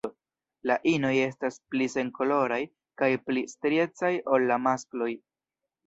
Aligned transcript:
La 0.71 0.77
inoj 0.91 1.11
estas 1.25 1.59
pli 1.75 1.89
senkoloraj 1.97 2.59
kaj 3.03 3.13
pli 3.29 3.47
striecaj 3.55 4.15
ol 4.35 4.51
la 4.53 4.63
maskloj. 4.69 5.17